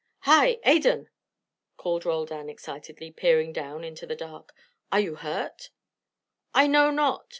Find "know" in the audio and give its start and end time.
6.65-6.89